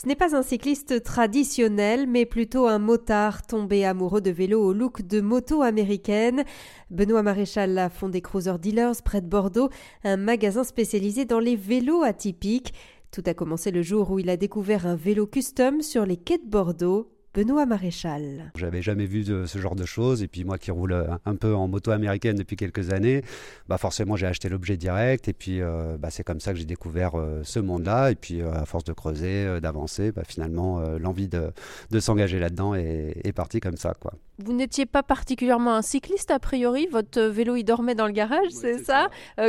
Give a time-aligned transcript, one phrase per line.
[0.00, 4.72] Ce n'est pas un cycliste traditionnel, mais plutôt un motard tombé amoureux de vélo au
[4.72, 6.44] look de moto américaine.
[6.88, 9.70] Benoît Maréchal a fondé Cruiser Dealers près de Bordeaux,
[10.04, 12.74] un magasin spécialisé dans les vélos atypiques.
[13.10, 16.38] Tout a commencé le jour où il a découvert un vélo custom sur les quais
[16.38, 17.17] de Bordeaux.
[17.34, 18.52] Benoît Maréchal.
[18.56, 21.68] J'avais jamais vu ce genre de choses et puis moi qui roule un peu en
[21.68, 23.22] moto américaine depuis quelques années,
[23.68, 26.64] bah forcément j'ai acheté l'objet direct et puis euh, bah c'est comme ça que j'ai
[26.64, 31.28] découvert euh, ce monde-là et puis euh, à force de creuser, d'avancer, bah finalement l'envie
[31.28, 31.52] de,
[31.90, 34.12] de s'engager là-dedans est, est partie comme ça quoi.
[34.38, 38.50] Vous n'étiez pas particulièrement un cycliste a priori, votre vélo il dormait dans le garage,
[38.50, 39.08] c'est ça,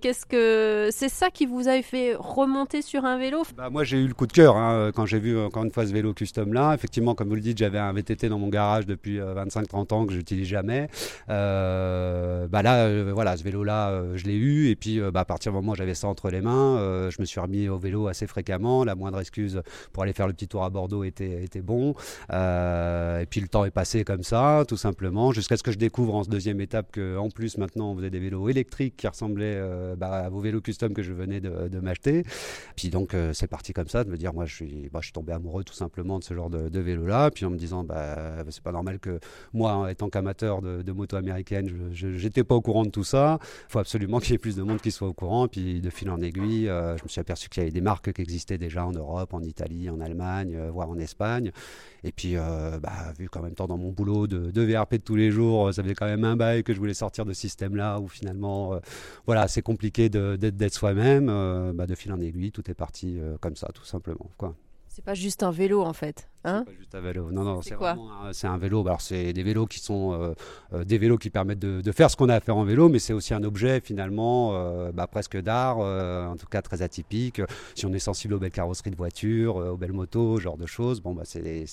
[0.00, 3.42] Qu'est-ce que c'est ça qui vous avait fait remonter sur un vélo?
[3.56, 5.86] Bah, Moi j'ai eu le coup de cœur hein, quand j'ai vu encore une fois
[5.86, 6.74] ce vélo custom là.
[6.74, 10.12] Effectivement, comme vous le dites, j'avais un VTT dans mon garage depuis 25-30 ans que
[10.12, 10.88] j'utilise jamais.
[11.28, 14.68] Euh, bah là, euh, voilà, ce vélo-là, euh, je l'ai eu.
[14.68, 17.24] Et puis, bah, à partir du moment où j'avais ça entre les mains, je me
[17.24, 18.84] suis remis au vélo assez fréquemment.
[18.84, 21.94] La moindre excuse pour aller faire le petit tour à Bordeaux était, était bon.
[22.30, 26.14] et puis, le temps est passé comme ça, tout simplement, jusqu'à ce que je découvre
[26.14, 29.60] en deuxième étape qu'en plus, maintenant, on faisait des vélos électriques qui ressemblaient
[29.96, 32.24] bah, à vos vélos custom que je venais de, m'acheter.
[32.76, 35.12] Puis, donc, c'est parti comme ça, de me dire, moi, je suis, bah, je suis
[35.12, 37.30] tombé amoureux tout simplement de ce genre de, de vélo-là.
[37.32, 39.18] Puis, en me disant, bah, c'est pas normal que
[39.52, 43.38] moi, étant qu'amateur de, moto américaine, je n'étais pas au courant de tout ça.
[43.68, 45.48] Il faut absolument qu'il y ait plus de monde qui soit au courant.
[45.48, 48.12] Puis de fil en aiguille, euh, je me suis aperçu qu'il y avait des marques
[48.12, 51.50] qui existaient déjà en Europe, en Italie, en Allemagne, euh, voire en Espagne.
[52.04, 55.16] Et puis, euh, bah, vu qu'en même temps, dans mon boulot de, VRP de tous
[55.16, 58.00] les jours, ça faisait quand même un bail que je voulais sortir de ce système-là
[58.00, 58.78] où finalement,
[59.26, 61.26] voilà, c'est compliqué d'être soi-même.
[61.74, 64.30] Bah, de fil en aiguille, tout est parti comme ça, tout simplement.
[64.36, 64.54] Quoi.
[64.92, 66.28] C'est pas juste un vélo en fait.
[66.42, 66.64] Hein?
[66.66, 67.30] c'est pas juste un vélo.
[67.30, 67.76] Non, non, c'est
[68.32, 68.80] c'est un vélo.
[68.84, 70.34] Alors c'est des vélos qui sont euh,
[70.72, 72.98] euh, des vélos qui permettent de, faire ce qu'on a à faire en vélo, mais
[72.98, 77.40] c'est aussi un objet finalement euh, bah, presque d'art, en tout cas très atypique.
[77.76, 80.66] Si on est sensible aux belles carrosseries de voitures, aux belles motos, ce genre de
[80.66, 81.66] choses, bon bah c'est,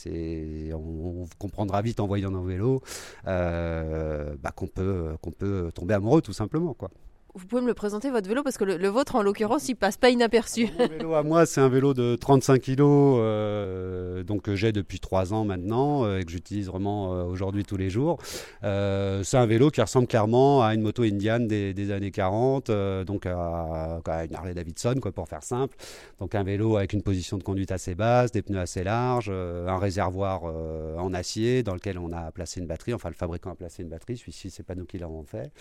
[0.74, 2.84] on, comprendra vite en voyant nos vélos
[3.26, 6.92] bah, qu'on peut qu'on peut tomber amoureux tout simplement quoi
[7.38, 9.96] vous pouvez me le présenter votre vélo parce que le, vôtre en l'occurrence il passe
[9.96, 10.70] pas inaperçu.
[10.80, 15.00] Mon vélo à moi c'est un vélo de 35 kg euh, donc que j'ai depuis
[15.00, 18.18] 3 ans maintenant euh, et que j'utilise vraiment euh, aujourd'hui tous les jours.
[18.64, 22.72] c'est un vélo qui ressemble clairement à une moto indienne des, années 40
[23.06, 25.78] donc à, une Harley Davidson quoi pour faire simple.
[26.20, 29.78] Donc un vélo avec une position de conduite assez basse, des pneus assez larges, un
[29.78, 33.84] réservoir en acier dans lequel on a placé une batterie, enfin le fabricant a placé
[33.84, 35.52] une batterie, celui-ci c'est pas nous qui l'avons fait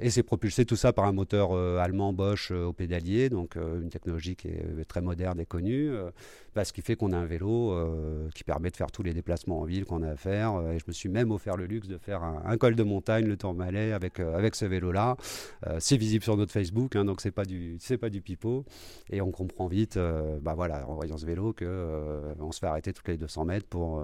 [0.00, 3.56] et c'est propulsé tout ça par un moteur euh, allemand Bosch euh, au pédalier, donc
[3.56, 5.90] euh, une technologie qui est très moderne et connue,
[6.54, 7.74] bah, ce qui fait qu'on a un vélo
[8.34, 10.60] qui permet de faire tous les déplacements en ville qu'on a à faire.
[10.70, 13.36] et je me suis même offert le luxe de faire un, col de montagne, le
[13.36, 15.16] Tourmalet, avec, avec ce vélo-là.
[15.78, 18.64] c'est visible sur notre Facebook, hein, donc c'est pas du c'est pas du pipeau.
[19.10, 19.98] Et on comprend vite,
[20.42, 23.66] bah voilà, en voyant ce vélo, que on se fait arrêter toutes les 200 mètres
[23.66, 24.02] pour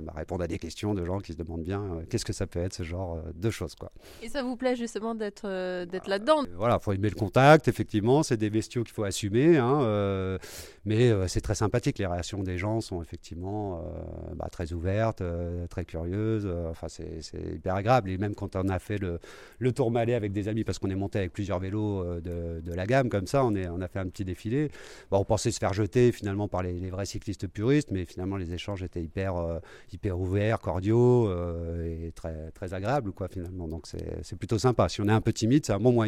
[0.00, 2.60] bah, répondre à des questions de gens qui se demandent bien qu'est-ce que ça peut
[2.60, 3.92] être ce genre de choses, quoi.
[4.22, 5.46] Et ça vous plaît justement d'être
[5.84, 9.04] d'être là euh, voilà, il faut aimer le contact, effectivement, c'est des bestiaux qu'il faut
[9.04, 10.38] assumer, hein, euh,
[10.84, 11.98] mais euh, c'est très sympathique.
[11.98, 13.82] Les réactions des gens sont effectivement
[14.36, 15.22] bah, très ouvertes,
[15.70, 16.48] très curieuses.
[16.70, 17.20] enfin, c'est
[17.54, 18.10] hyper agréable.
[18.10, 19.18] Et même quand on a fait le,
[19.58, 22.86] le tour malais avec des amis, parce qu'on est monté avec plusieurs vélos de, la
[22.86, 24.70] gamme comme ça, on, est, on a fait un petit défilé.
[25.10, 28.82] On pensait se faire jeter finalement par les, vrais cyclistes puristes, mais finalement les échanges
[28.82, 29.60] étaient hyper,
[29.92, 31.30] hyper ouverts, cordiaux
[31.84, 33.68] et très, très agréables, quoi, finalement.
[33.68, 34.88] Donc c'est plutôt sympa.
[34.88, 36.01] Si on est un peu timide, c'est un bon moyen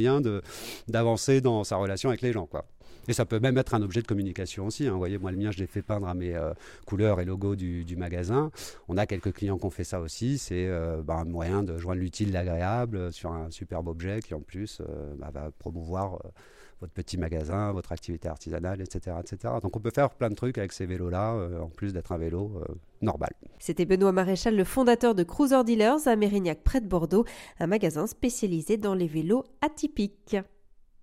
[0.88, 2.47] d'avancer dans sa relation avec les gens.
[2.47, 2.65] Quoi.
[3.09, 4.87] Et ça peut même être un objet de communication aussi.
[4.87, 4.93] Hein.
[4.93, 6.53] Vous voyez, moi, le mien, je l'ai fait peindre à mes euh,
[6.87, 8.50] couleurs et logos du, magasin.
[8.89, 10.39] On a quelques clients qui ont fait ça aussi.
[10.39, 14.41] C'est euh, bah, un moyen de joindre l'utile l'agréable sur un superbe objet qui, en
[14.41, 16.19] plus, euh, bah, va promouvoir
[16.81, 19.55] votre petit magasin, votre activité artisanale, etc., etc.
[19.62, 22.61] Donc on peut faire plein de trucs avec ces vélos-là, en plus d'être un vélo
[23.01, 23.31] normal.
[23.59, 27.25] C'était Benoît Maréchal, le fondateur de Cruiser Dealers à Mérignac, près de Bordeaux,
[27.61, 30.37] un magasin spécialisé dans les vélos atypiques.